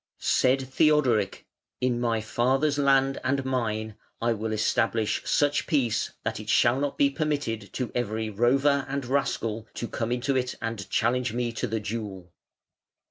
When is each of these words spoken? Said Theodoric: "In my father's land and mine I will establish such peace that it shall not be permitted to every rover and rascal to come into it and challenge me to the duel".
Said 0.17 0.61
Theodoric: 0.67 1.45
"In 1.79 1.99
my 2.01 2.21
father's 2.21 2.79
land 2.79 3.19
and 3.23 3.45
mine 3.45 3.97
I 4.19 4.33
will 4.33 4.51
establish 4.51 5.21
such 5.25 5.67
peace 5.67 6.11
that 6.23 6.39
it 6.39 6.49
shall 6.49 6.79
not 6.79 6.97
be 6.97 7.11
permitted 7.11 7.71
to 7.73 7.91
every 7.93 8.27
rover 8.31 8.87
and 8.89 9.05
rascal 9.05 9.67
to 9.75 9.87
come 9.87 10.11
into 10.11 10.35
it 10.35 10.55
and 10.59 10.89
challenge 10.89 11.33
me 11.33 11.51
to 11.51 11.67
the 11.67 11.79
duel". 11.79 12.33